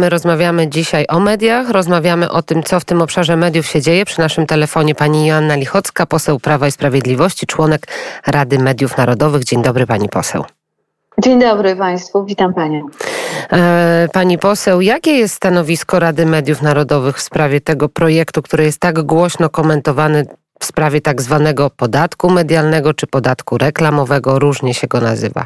[0.00, 4.04] My rozmawiamy dzisiaj o mediach, rozmawiamy o tym, co w tym obszarze mediów się dzieje.
[4.04, 7.86] Przy naszym telefonie pani Joanna Lichocka, poseł Prawa i Sprawiedliwości, członek
[8.26, 9.44] Rady Mediów Narodowych.
[9.44, 10.44] Dzień dobry pani poseł.
[11.18, 12.86] Dzień dobry Państwu, witam Panią.
[13.52, 18.80] E, pani poseł, jakie jest stanowisko Rady Mediów Narodowych w sprawie tego projektu, który jest
[18.80, 20.26] tak głośno komentowany
[20.60, 25.44] w sprawie tak zwanego podatku medialnego czy podatku reklamowego, różnie się go nazywa?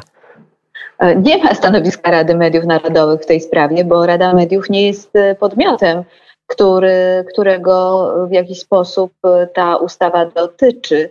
[0.99, 5.15] E, nie ma stanowiska Rady Mediów Narodowych w tej sprawie, bo Rada Mediów nie jest
[5.15, 6.03] e, podmiotem,
[6.47, 9.13] który, którego w jakiś sposób
[9.53, 11.09] ta ustawa dotyczy.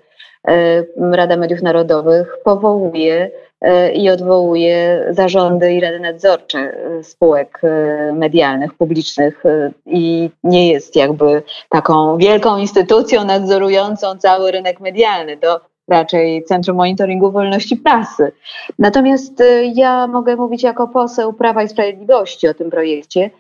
[0.96, 3.30] Rada Mediów Narodowych powołuje
[3.64, 9.42] E, i odwołuje zarządy i rady nadzorcze e, spółek e, medialnych, publicznych
[9.86, 15.36] i nie jest jakby taką wielką instytucją nadzorującą cały rynek medialny.
[15.36, 18.32] To raczej Centrum Monitoringu Wolności Prasy.
[18.78, 19.42] Natomiast
[19.74, 23.30] ja mogę mówić jako poseł Prawa i Sprawiedliwości o tym projekcie.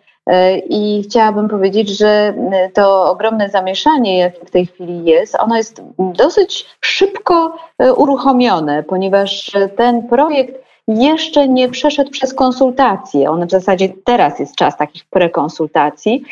[0.68, 2.34] I chciałabym powiedzieć, że
[2.74, 7.56] to ogromne zamieszanie, jakie w tej chwili jest, ono jest dosyć szybko
[7.96, 13.30] uruchomione, ponieważ ten projekt jeszcze nie przeszedł przez konsultacje.
[13.30, 16.22] On w zasadzie teraz jest czas takich prekonsultacji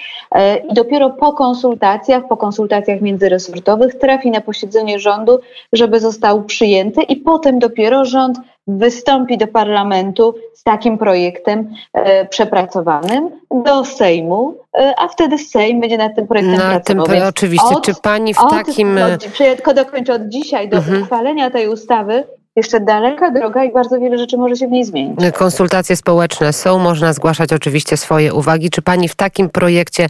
[0.70, 5.38] i dopiero po konsultacjach, po konsultacjach międzyresortowych trafi na posiedzenie rządu,
[5.72, 13.30] żeby został przyjęty i potem dopiero rząd wystąpi do parlamentu z takim projektem e, przepracowanym
[13.64, 17.06] do Sejmu, e, a wtedy Sejm będzie nad tym projektem na pracował.
[17.06, 18.98] Tym, oczywiście, od, czy pani w od, takim...
[18.98, 21.02] Od, tylko dokończę od dzisiaj do mhm.
[21.02, 22.24] uchwalenia tej ustawy
[22.56, 25.20] jeszcze daleka droga i bardzo wiele rzeczy może się w niej zmienić.
[25.34, 28.70] Konsultacje społeczne są, można zgłaszać oczywiście swoje uwagi.
[28.70, 30.06] Czy pani w takim projekcie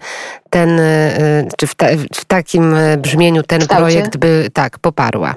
[0.51, 5.35] ten, e, czy w, ta, w takim brzmieniu ten projekt by tak poparła?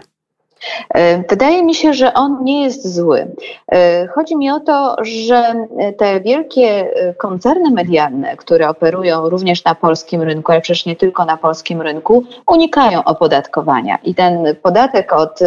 [0.90, 3.28] E, wydaje mi się, że on nie jest zły.
[3.72, 9.76] E, chodzi mi o to, że te wielkie e, koncerny medialne, które operują również na
[9.76, 13.98] polskim rynku, ale przecież nie tylko na polskim rynku, unikają opodatkowania.
[14.04, 15.40] I ten podatek od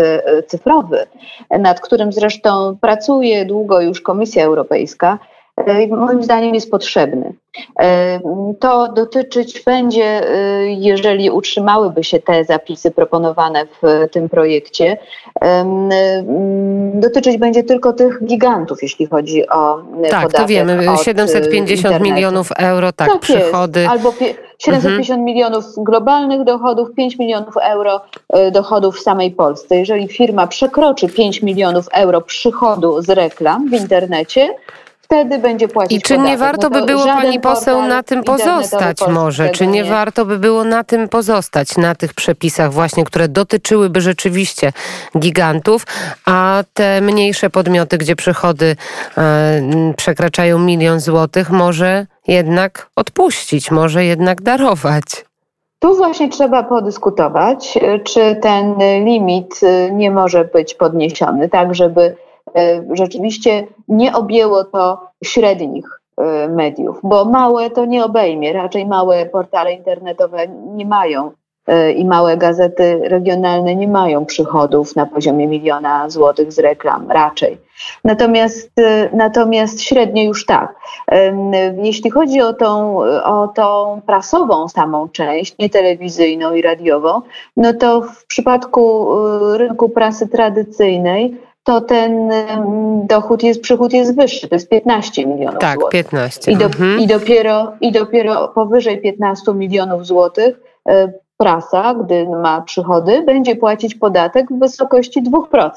[0.46, 1.06] cyfrowy,
[1.50, 5.18] nad którym zresztą pracuje długo już Komisja Europejska,
[5.90, 7.32] moim zdaniem jest potrzebny.
[8.60, 14.96] To dotyczyć będzie, y, jeżeli utrzymałyby się te zapisy proponowane w tym projekcie,
[16.94, 20.32] dotyczyć będzie tylko tych gigantów, jeśli chodzi o tak, podatek.
[20.32, 23.80] Tak, to wiemy, 750 y, milionów euro, tak, tak przychody.
[23.80, 23.92] Jest.
[23.92, 24.12] Albo
[24.58, 25.24] 750 mhm.
[25.24, 28.00] milionów globalnych dochodów, 5 milionów euro
[28.52, 29.76] dochodów w samej Polsce.
[29.76, 34.54] Jeżeli firma przekroczy 5 milionów euro przychodu z reklam w internecie,
[35.08, 36.30] wtedy będzie płacić I czy podatek.
[36.30, 39.50] nie warto no by było pani poseł na tym pozostać może?
[39.50, 44.00] Czy nie, nie, warto by było na tym pozostać, na tych przepisach właśnie, które dotyczyłyby
[44.00, 44.72] rzeczywiście
[45.18, 45.86] gigantów,
[46.26, 48.76] a te mniejsze podmioty, gdzie przychody
[49.18, 49.60] e,
[49.96, 55.04] przekraczają milion złotych, może jednak odpuścić, może jednak darować?
[55.78, 62.27] Tu właśnie trzeba podyskutować, czy ten limit e, nie może być podniesiony, tak żeby E,
[62.92, 69.72] rzeczywiście nie objęło to średnich e, mediów, bo małe to nie obejmie, raczej małe portale
[69.72, 71.30] internetowe nie mają
[71.66, 77.58] e, i małe gazety regionalne nie mają przychodów na poziomie miliona złotych z reklam, raczej.
[78.04, 78.70] Natomiast,
[79.12, 80.74] natomiast średnio już tak.
[81.82, 87.22] Jeśli chodzi o tą, o tą prasową samą część, nie telewizyjną i radiową,
[87.56, 89.08] no to w przypadku
[89.56, 92.30] rynku prasy tradycyjnej to ten
[93.06, 96.00] dochód jest, przychód jest wyższy, to jest 15 milionów tak, złotych.
[96.10, 96.52] 15.
[96.52, 97.00] I, do, mhm.
[97.00, 103.94] i, dopiero, I dopiero powyżej 15 milionów złotych e, prasa, gdy ma przychody, będzie płacić
[103.94, 105.70] podatek w wysokości 2%.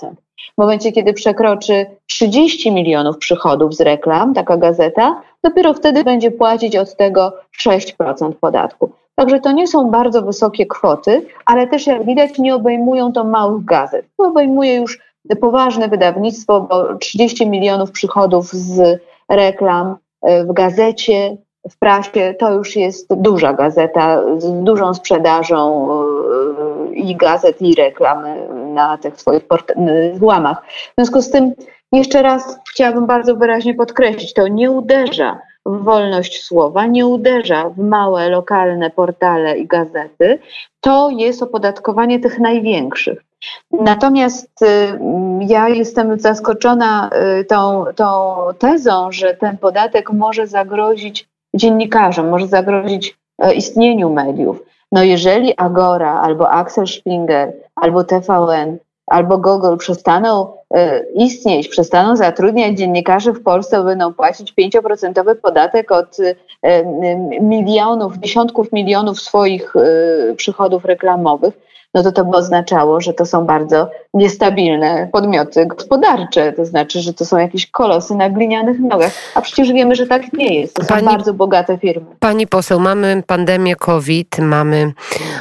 [0.53, 6.75] W momencie, kiedy przekroczy 30 milionów przychodów z reklam, taka gazeta, dopiero wtedy będzie płacić
[6.75, 7.34] od tego
[7.68, 8.92] 6% podatku.
[9.16, 13.66] Także to nie są bardzo wysokie kwoty, ale też jak widać nie obejmują to małych
[13.66, 14.06] gazet.
[14.18, 15.00] To obejmuje już
[15.41, 21.37] poważne wydawnictwo, bo 30 milionów przychodów z reklam e, w gazecie,
[21.69, 28.23] w prasie to już jest duża gazeta z dużą sprzedażą e, i gazet, i reklam
[28.73, 29.44] na tych swoich
[30.19, 30.62] złamach.
[30.68, 31.53] W związku z tym
[31.91, 37.77] jeszcze raz chciałabym bardzo wyraźnie podkreślić, to nie uderza w wolność słowa, nie uderza w
[37.77, 40.39] małe lokalne portale i gazety,
[40.81, 43.31] to jest opodatkowanie tych największych.
[43.71, 44.67] Natomiast y,
[45.39, 47.09] ja jestem zaskoczona
[47.39, 54.63] y, tą, tą tezą, że ten podatek może zagrozić dziennikarzom, może zagrozić e, istnieniu mediów.
[54.91, 58.77] No jeżeli Agora albo Axel Springer albo TVN
[59.07, 60.53] albo Google przestaną
[61.15, 66.17] istnieć, przestaną zatrudniać dziennikarzy w Polsce, będą płacić 5% podatek od
[67.41, 69.73] milionów, dziesiątków milionów swoich
[70.38, 71.53] przychodów reklamowych,
[71.93, 77.13] no to to by oznaczało, że to są bardzo niestabilne podmioty gospodarcze, to znaczy, że
[77.13, 80.75] to są jakieś kolosy na glinianych nogach, a przecież wiemy, że tak nie jest.
[80.75, 82.05] To pani, są bardzo bogate firmy.
[82.19, 84.93] Pani poseł, mamy pandemię COVID, mamy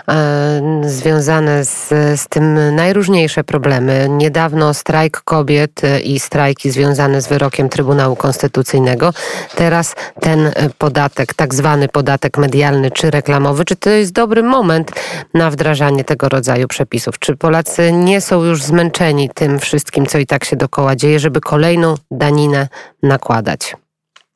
[0.09, 1.89] e, związane z,
[2.21, 4.07] z tym najróżniejsze problemy.
[4.09, 9.11] Niedawno strajk kobiet i strajki związane z wyrokiem Trybunału Konstytucyjnego.
[9.57, 14.93] Teraz ten podatek, tak zwany podatek medialny czy reklamowy, czy to jest dobry moment
[15.35, 17.19] na wdrażanie tego rodzaju rodzaju przepisów?
[17.19, 21.41] Czy Polacy nie są już zmęczeni tym wszystkim, co i tak się dokoła dzieje, żeby
[21.41, 22.69] kolejną daninę
[23.03, 23.77] nakładać?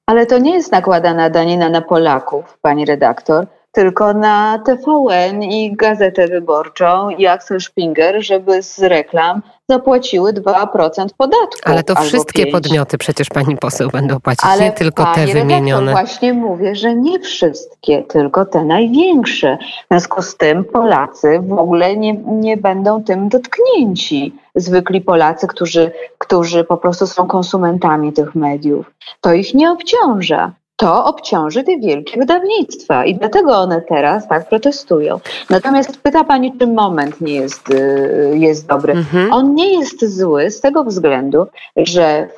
[0.06, 6.29] Ale to nie jest nakładana danina na Polaków, pani redaktor, tylko na TVN i Gazetę
[6.29, 11.61] Wyborczą i Axel Springer, żeby z reklam zapłaciły 2% podatku.
[11.65, 12.53] Ale to wszystkie 5.
[12.53, 15.93] podmioty przecież pani poseł będą płacić, Ale nie tylko te wymienione.
[15.93, 19.59] właśnie mówię, że nie wszystkie, tylko te największe.
[19.85, 24.35] W związku z tym Polacy w ogóle nie, nie będą tym dotknięci.
[24.55, 28.91] Zwykli Polacy, którzy, którzy po prostu są konsumentami tych mediów.
[29.21, 35.21] To ich nie obciąża to obciąży te wielkie wydawnictwa i dlatego one teraz tak protestują.
[35.50, 38.93] Natomiast pyta Pani, czy moment nie jest, y, jest dobry.
[38.93, 39.32] Mhm.
[39.32, 42.29] On nie jest zły z tego względu, że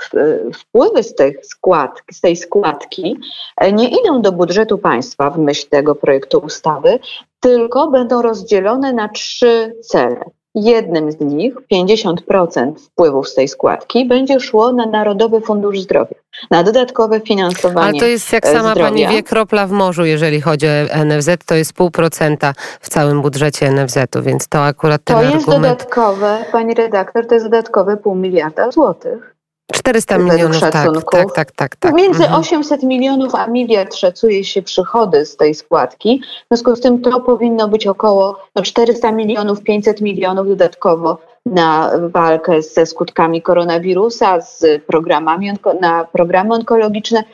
[0.54, 3.16] wpływy z, tych składki, z tej składki
[3.56, 6.98] e, nie idą do budżetu państwa w myśl tego projektu ustawy,
[7.40, 10.24] tylko będą rozdzielone na trzy cele.
[10.56, 16.16] Jednym z nich, 50% wpływów z tej składki, będzie szło na Narodowy Fundusz Zdrowia,
[16.50, 17.88] na dodatkowe finansowanie.
[17.88, 18.90] Ale to jest, jak sama zdrowia.
[18.90, 23.22] pani wie, kropla w morzu, jeżeli chodzi o NFZ, to jest pół procenta w całym
[23.22, 25.62] budżecie NFZ-u, więc to akurat ten To jest argument...
[25.62, 29.35] dodatkowe, pani redaktor, to jest dodatkowe pół miliarda złotych.
[29.72, 30.72] 400 milionów, tak,
[31.10, 31.94] tak, tak, tak, tak.
[31.94, 32.40] Między mhm.
[32.40, 36.22] 800 milionów a miliard szacuje się przychody z tej składki.
[36.44, 41.90] W związku z tym to powinno być około no, 400 milionów, 500 milionów dodatkowo na
[42.08, 47.24] walkę ze skutkami koronawirusa, z programami na programy onkologiczne.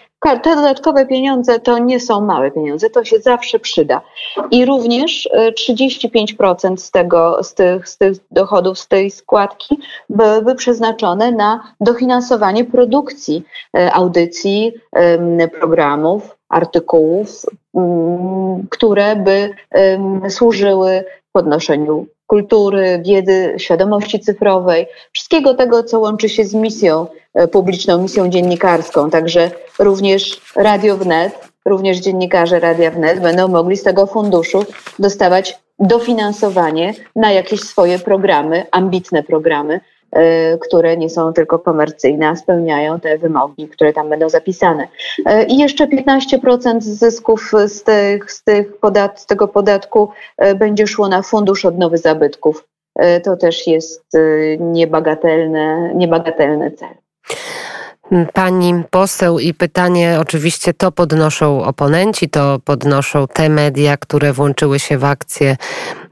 [0.43, 4.01] Te dodatkowe pieniądze to nie są małe pieniądze, to się zawsze przyda.
[4.51, 5.29] I również
[5.69, 9.79] 35% e, z, tego, z, tych, z tych dochodów z tej składki
[10.09, 13.45] byłyby przeznaczone na dofinansowanie produkcji
[13.77, 14.73] e, audycji,
[15.61, 17.47] programów, artykułów,
[18.71, 19.51] które by
[20.29, 28.03] służyły podnoszeniu kultury, wiedzy, świadomości cyfrowej, wszystkiego tego, co łączy się z misją e, publiczną,
[28.03, 29.11] misją dziennikarską.
[29.11, 34.65] Także również Radio Wnet, również dziennikarze Radia Wnet będą mogli z tego funduszu
[34.99, 39.81] dostawać dofinansowanie na jakieś swoje programy, ambitne programy,
[40.61, 44.89] które nie są tylko komercyjne, a spełniają te wymogi, które tam będą zapisane.
[45.19, 50.09] Y, I jeszcze 15% zysków z, tych, z, tych podat, z tego podatku
[50.45, 52.65] y, będzie szło na fundusz odnowy zabytków.
[53.25, 54.05] To też jest
[54.61, 56.89] niebagatelny, niebagatelny cel.
[58.33, 64.99] Pani poseł i pytanie, oczywiście to podnoszą oponenci, to podnoszą te media, które włączyły się
[64.99, 65.57] w akcję,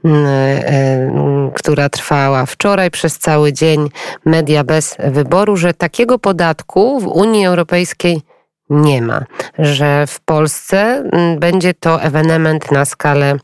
[0.05, 3.89] mm, e, która trwała wczoraj przez cały dzień,
[4.25, 8.21] media bez wyboru, że takiego podatku w Unii Europejskiej
[8.69, 9.25] nie ma,
[9.59, 13.37] że w Polsce mm, będzie to ewenement na skalę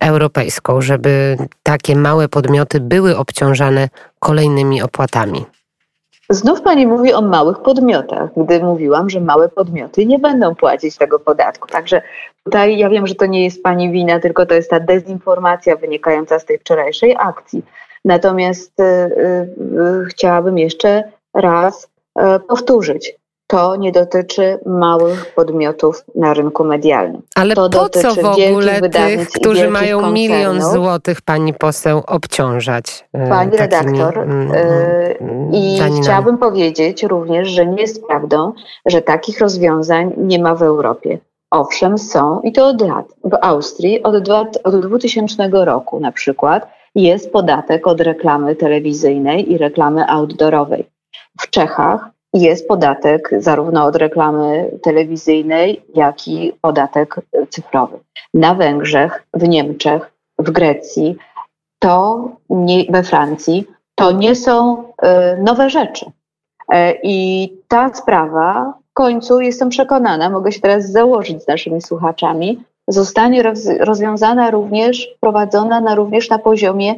[0.00, 5.53] europejską, żeby takie małe podmioty były obciążane kolejnymi opłatami.
[6.34, 11.18] Znów Pani mówi o małych podmiotach, gdy mówiłam, że małe podmioty nie będą płacić tego
[11.18, 11.68] podatku.
[11.68, 12.02] Także
[12.44, 16.38] tutaj ja wiem, że to nie jest Pani wina, tylko to jest ta dezinformacja wynikająca
[16.38, 17.62] z tej wczorajszej akcji.
[18.04, 21.02] Natomiast y, y, chciałabym jeszcze
[21.34, 23.16] raz y, powtórzyć
[23.54, 27.22] to nie dotyczy małych podmiotów na rynku medialnym.
[27.34, 30.14] Ale to po co w ogóle tych, którzy mają koncernów.
[30.14, 33.08] milion złotych, pani poseł, obciążać?
[33.12, 38.52] E, pani redaktor, mm, e, mm, i chciałabym powiedzieć również, że nie jest prawdą,
[38.86, 41.18] że takich rozwiązań nie ma w Europie.
[41.50, 43.06] Owszem, są i to od lat.
[43.24, 49.58] W Austrii od, dwa, od 2000 roku na przykład jest podatek od reklamy telewizyjnej i
[49.58, 50.84] reklamy outdoorowej.
[51.40, 57.98] W Czechach jest podatek zarówno od reklamy telewizyjnej, jak i podatek cyfrowy.
[58.34, 61.16] Na Węgrzech, w Niemczech, w Grecji,
[61.78, 66.06] to nie, we Francji, to nie są y, nowe rzeczy.
[66.72, 72.64] E, I ta sprawa w końcu, jestem przekonana, mogę się teraz założyć z naszymi słuchaczami,
[72.88, 76.94] zostanie roz, rozwiązana również, prowadzona na, również na poziomie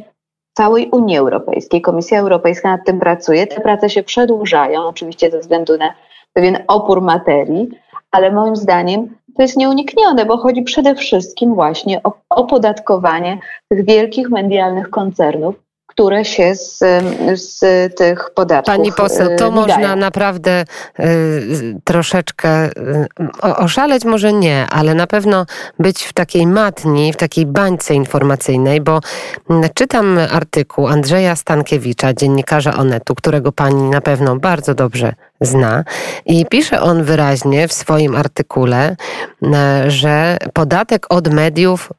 [0.57, 1.81] całej Unii Europejskiej.
[1.81, 3.47] Komisja Europejska nad tym pracuje.
[3.47, 5.93] Te prace się przedłużają, oczywiście ze względu na
[6.33, 7.69] pewien opór materii,
[8.11, 14.29] ale moim zdaniem to jest nieuniknione, bo chodzi przede wszystkim właśnie o opodatkowanie tych wielkich
[14.29, 15.55] medialnych koncernów,
[15.97, 16.79] które się z,
[17.35, 17.59] z
[17.95, 20.63] tych podatków Pani poseł, to można naprawdę
[20.99, 22.71] y, troszeczkę y,
[23.41, 25.45] oszaleć, może nie, ale na pewno
[25.79, 28.99] być w takiej matni, w takiej bańce informacyjnej, bo
[29.73, 35.83] czytam artykuł Andrzeja Stankiewicza, dziennikarza Onetu, którego pani na pewno bardzo dobrze zna
[36.25, 38.95] i pisze on wyraźnie w swoim artykule,
[39.87, 41.89] że podatek od mediów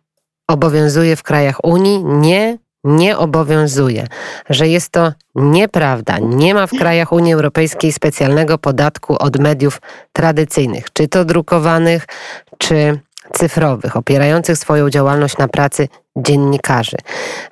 [0.49, 4.06] obowiązuje w krajach Unii nie nie obowiązuje,
[4.50, 6.18] że jest to nieprawda.
[6.18, 9.80] Nie ma w krajach Unii Europejskiej specjalnego podatku od mediów
[10.12, 12.06] tradycyjnych, czy to drukowanych,
[12.58, 12.99] czy
[13.32, 16.97] cyfrowych, opierających swoją działalność na pracy dziennikarzy,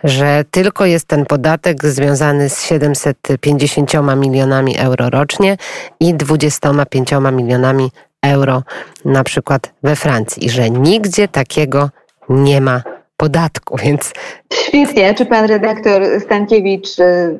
[0.04, 5.56] że tylko jest ten podatek związany z 750 milionami euro rocznie
[6.00, 7.90] i 25 milionami
[8.22, 8.62] euro
[9.04, 11.90] na przykład we Francji i że nigdzie takiego
[12.28, 12.82] nie ma
[13.16, 14.12] podatku, więc...
[14.52, 15.14] Świetnie.
[15.14, 17.38] Czy pan redaktor Stankiewicz y,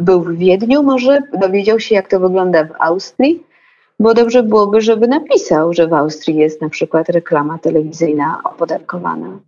[0.00, 1.18] był w Wiedniu może?
[1.40, 3.46] Dowiedział się, jak to wygląda w Austrii?
[4.00, 9.38] Bo dobrze byłoby, żeby napisał, że w Austrii jest na przykład reklama telewizyjna opodatkowana.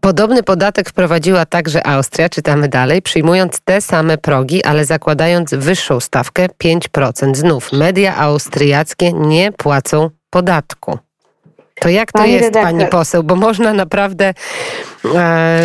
[0.00, 6.46] Podobny podatek wprowadziła także Austria, czytamy dalej, przyjmując te same progi, ale zakładając wyższą stawkę
[6.64, 7.34] 5%.
[7.34, 10.98] Znów media austriackie nie płacą podatku.
[11.80, 12.72] To jak to pani jest, redaktor.
[12.72, 13.22] pani poseł?
[13.22, 14.34] Bo można naprawdę.
[15.14, 15.60] E,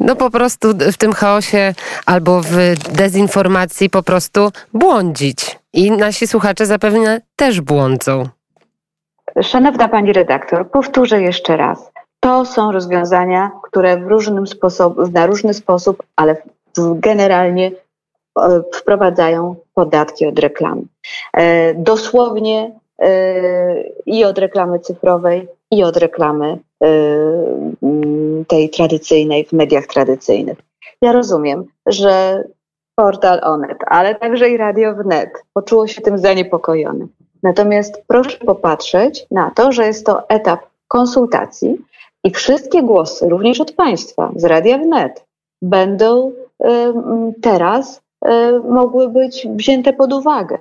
[0.00, 1.74] no po prostu w tym chaosie
[2.06, 2.56] albo w
[2.92, 5.58] dezinformacji po prostu błądzić.
[5.72, 8.28] I nasi słuchacze zapewne też błądzą.
[9.42, 11.90] Szanowna pani redaktor, powtórzę jeszcze raz.
[12.20, 16.36] To są rozwiązania, które w różnym sposob, na różny sposób, ale
[16.94, 17.72] generalnie
[18.38, 20.82] e, wprowadzają podatki od reklamy.
[21.32, 22.70] E, dosłownie
[24.06, 26.86] i od reklamy cyfrowej, i od reklamy y,
[27.82, 30.58] mm, tej tradycyjnej w mediach tradycyjnych.
[31.02, 32.44] Ja rozumiem, że
[32.96, 37.06] portal Onet, ale także i Radio Wnet poczuło się tym zaniepokojone.
[37.42, 41.78] Natomiast proszę popatrzeć na to, że jest to etap konsultacji
[42.24, 45.24] i wszystkie głosy, również od Państwa z Radia Wnet,
[45.62, 46.32] będą y,
[47.42, 48.00] teraz
[48.68, 50.58] mogły być wzięte pod uwagę.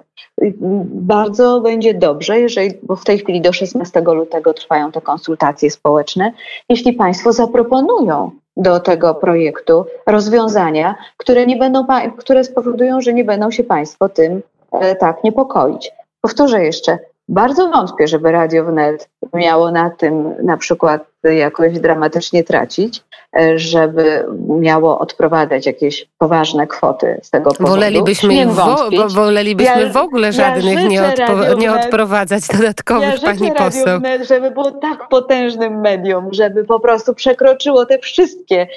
[0.91, 6.33] Bardzo będzie dobrze, jeżeli, bo w tej chwili do 16 lutego trwają te konsultacje społeczne,
[6.69, 11.85] jeśli Państwo zaproponują do tego projektu rozwiązania, które, nie będą,
[12.17, 14.41] które spowodują, że nie będą się Państwo tym
[14.71, 15.91] e, tak niepokoić.
[16.21, 16.97] Powtórzę jeszcze,
[17.29, 23.03] bardzo wątpię, żeby Radio Wnet miało na tym na przykład jakoś dramatycznie tracić,
[23.39, 27.69] e, żeby miało odprowadzać jakieś poważne kwoty z tego powodu.
[27.69, 33.51] Wolelibyśmy, wo, wolelibyśmy ja, w ogóle żadnych ja nie, odpo, nie odprowadzać dodatkowych, ja pani
[33.51, 33.99] poseł.
[33.99, 38.67] Wnet, żeby było tak potężnym medium, żeby po prostu przekroczyło te wszystkie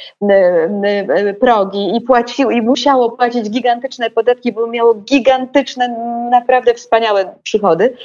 [1.41, 5.97] progi i płaciło, i musiało płacić gigantyczne podatki, bo miało gigantyczne,
[6.31, 7.97] naprawdę wspaniałe przychody,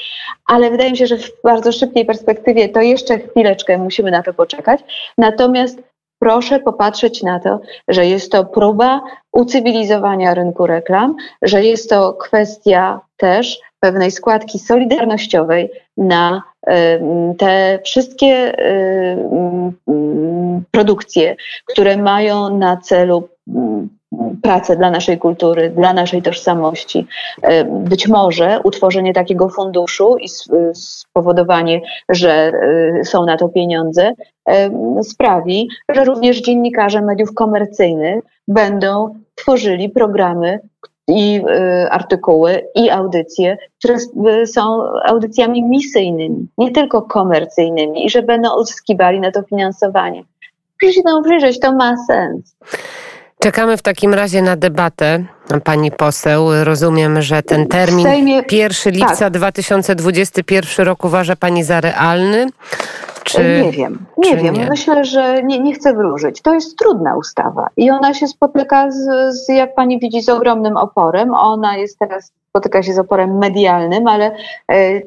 [0.48, 2.31] ale wydaje mi się, że w bardzo szybkiej perspektywie
[2.74, 4.82] to jeszcze chwileczkę musimy na to poczekać.
[5.18, 5.80] Natomiast
[6.20, 13.02] proszę popatrzeć na to, że jest to próba ucywilizowania rynku reklam, że jest to kwestia
[13.18, 15.70] też pewnej składki solidarnościowej
[16.02, 16.44] na
[17.38, 18.56] te wszystkie
[20.72, 23.30] produkcje, które mają na celu
[24.44, 27.08] pracę dla naszej kultury, dla naszej tożsamości.
[27.42, 30.30] E, być może utworzenie takiego funduszu i
[30.74, 34.14] spowodowanie, że e, są na to pieniądze,
[34.50, 34.70] e,
[35.04, 40.60] sprawi, że również dziennikarze mediów komercyjnych będą tworzyli programy
[41.08, 41.42] i
[41.90, 43.98] artykuły, i audycje, które
[44.48, 50.24] są audycjami misyjnymi, nie tylko komercyjnymi, i że będą uzyskiwali na to finansowanie.
[51.24, 52.56] Przyjrzeć, to ma sens.
[53.40, 55.26] Czekamy w takim razie na debatę,
[55.64, 56.64] pani poseł.
[56.64, 59.34] Rozumiem, że ten termin Sejmie, 1 lipca tak.
[59.34, 62.48] 2021 roku uważa pani za realny?
[63.24, 64.56] Czy, nie wiem, nie wiem.
[64.56, 64.68] Nie?
[64.70, 66.42] Myślę, że nie, nie chcę wróżyć.
[66.42, 70.78] To jest trudna ustawa i ona się spotyka, z, z, jak pani widzi, z ogromnym
[70.78, 71.34] oporem.
[71.34, 74.32] Ona jest teraz spotyka się z oporem medialnym, ale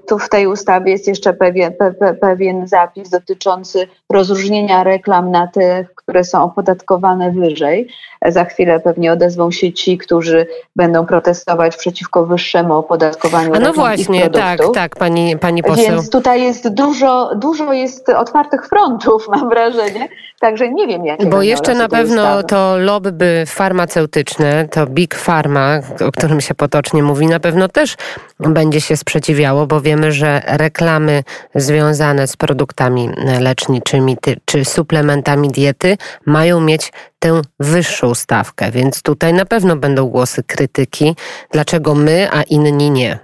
[0.08, 5.94] tu w tej ustawie jest jeszcze pewien, pe, pewien zapis dotyczący rozróżnienia reklam na tych,
[5.94, 7.88] które są opodatkowane wyżej.
[8.26, 10.46] Za chwilę pewnie odezwą się ci, którzy
[10.76, 13.54] będą protestować przeciwko wyższemu opodatkowaniu.
[13.54, 15.84] A no właśnie, tak, tak, pani, pani poseł.
[15.84, 20.08] Więc tutaj jest dużo, dużo jest otwartych frontów, mam wrażenie.
[20.40, 21.28] Także nie wiem, jak.
[21.28, 22.44] Bo jeszcze na pewno ustawy.
[22.44, 27.96] to lobby farmaceutyczne, to Big Pharma, o którym się potocznie mówi, na pewno też
[28.40, 31.22] będzie się sprzeciwiało, bo wiemy, że reklamy
[31.54, 33.10] związane z produktami
[33.40, 40.42] leczniczymi czy suplementami diety mają mieć tę wyższą stawkę, więc tutaj na pewno będą głosy
[40.42, 41.16] krytyki,
[41.50, 43.18] dlaczego my, a inni nie.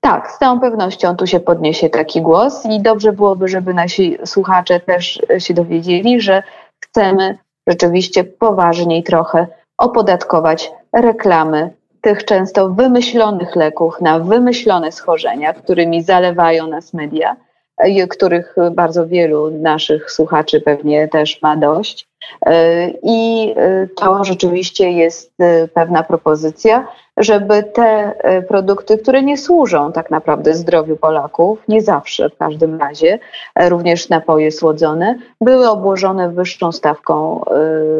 [0.00, 4.80] Tak, z całą pewnością tu się podniesie taki głos i dobrze byłoby, żeby nasi słuchacze
[4.80, 6.42] też się dowiedzieli, że
[6.80, 9.46] chcemy rzeczywiście poważniej trochę
[9.78, 11.70] opodatkować reklamy
[12.02, 17.36] tych często wymyślonych leków na wymyślone schorzenia, którymi zalewają nas media,
[18.10, 22.11] których bardzo wielu naszych słuchaczy pewnie też ma dość.
[22.46, 28.12] E, I e, to rzeczywiście jest e, pewna propozycja, żeby te
[28.48, 33.18] produkty, które nie służą tak naprawdę zdrowiu Polaków, nie zawsze w każdym razie,
[33.60, 37.44] również napoje słodzone, były obłożone wyższą stawką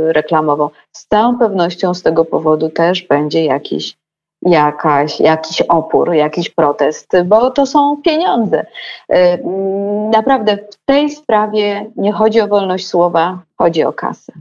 [0.08, 0.70] reklamową.
[0.92, 3.96] Z całą pewnością z tego powodu też będzie jakiś
[4.42, 8.66] jakaś, jakiś opór, jakiś protest, bo to są pieniądze.
[10.12, 14.32] Naprawdę w tej sprawie nie chodzi o wolność słowa, chodzi o kasę.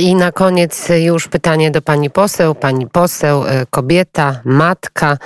[0.00, 2.54] I na koniec już pytanie do pani poseł.
[2.54, 5.18] Pani poseł, e, kobieta, matka.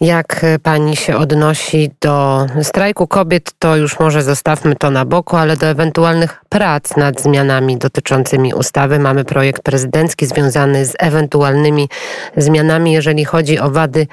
[0.00, 5.56] Jak pani się odnosi do strajku kobiet, to już może zostawmy to na boku, ale
[5.56, 8.98] do ewentualnych prac nad zmianami dotyczącymi ustawy.
[8.98, 11.88] Mamy projekt prezydencki związany z ewentualnymi
[12.36, 14.06] zmianami, jeżeli chodzi o wady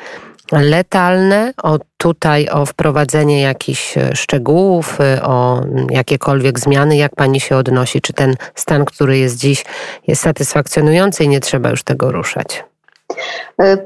[0.51, 7.55] letalne, o tutaj o wprowadzenie jakichś e, szczegółów, e, o jakiekolwiek zmiany, jak pani się
[7.55, 8.01] odnosi?
[8.01, 9.65] Czy ten stan, który jest dziś,
[10.07, 12.63] jest satysfakcjonujący i nie trzeba już tego ruszać?
[13.59, 13.77] E,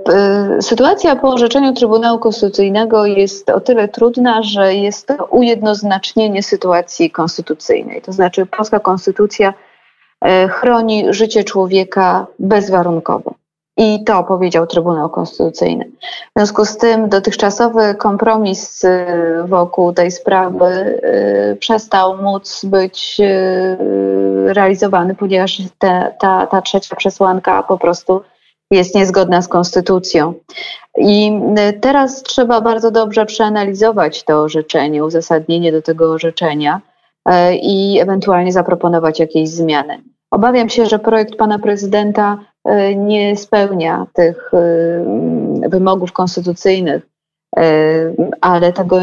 [0.61, 8.01] sytuacja po orzeczeniu Trybunału Konstytucyjnego jest o tyle trudna, że jest to ujednoznacznienie sytuacji konstytucyjnej.
[8.01, 9.53] To znaczy, polska konstytucja
[10.49, 13.33] chroni życie człowieka bezwarunkowo.
[13.77, 15.85] I to powiedział Trybunał Konstytucyjny.
[16.35, 19.05] W związku z tym dotychczasowy kompromis y,
[19.47, 20.65] wokół tej sprawy
[21.53, 28.21] y, przestał móc być y, realizowany, ponieważ te, ta, ta trzecia przesłanka po prostu
[28.71, 30.33] jest niezgodna z konstytucją.
[30.97, 31.41] I
[31.81, 36.81] teraz trzeba bardzo dobrze przeanalizować to orzeczenie, uzasadnienie do tego orzeczenia
[37.61, 40.01] i ewentualnie zaproponować jakieś zmiany.
[40.31, 42.37] Obawiam się, że projekt pana prezydenta
[42.95, 47.07] nie spełnia tych e, wymogów konstytucyjnych,
[47.57, 47.63] e,
[48.41, 48.99] ale tego,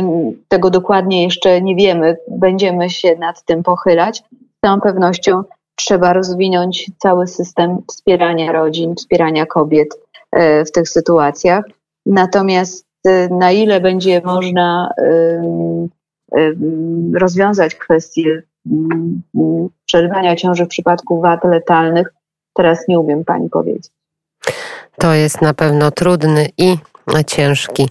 [0.49, 2.17] tego dokładnie jeszcze nie wiemy.
[2.31, 4.19] Będziemy się nad tym pochylać.
[4.19, 5.43] Z całą pewnością
[5.75, 9.89] trzeba rozwinąć cały system wspierania rodzin, wspierania kobiet
[10.67, 11.65] w tych sytuacjach.
[12.07, 12.87] Natomiast
[13.31, 14.91] na ile będzie można
[17.15, 18.43] rozwiązać kwestie
[19.87, 22.15] przerywania ciąży w przypadku wad letalnych,
[22.55, 23.91] teraz nie umiem pani powiedzieć.
[24.99, 26.77] To jest na pewno trudny i
[27.27, 27.89] ciężki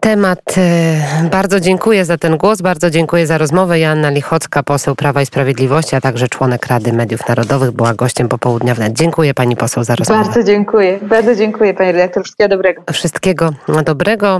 [0.00, 0.54] temat.
[0.58, 3.78] E, bardzo dziękuję za ten głos, bardzo dziękuję za rozmowę.
[3.78, 8.74] Joanna Lichocka, poseł Prawa i Sprawiedliwości, a także członek Rady Mediów Narodowych, była gościem popołudnia
[8.74, 8.92] wnet.
[8.92, 10.24] Dziękuję pani poseł za rozmowę.
[10.24, 12.22] Bardzo dziękuję, bardzo dziękuję pani redaktor.
[12.24, 12.82] Wszystkiego dobrego.
[12.92, 13.50] Wszystkiego
[13.84, 14.36] dobrego.